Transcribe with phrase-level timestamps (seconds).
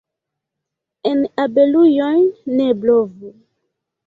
[1.09, 2.19] En abelujon
[2.55, 3.31] ne blovu.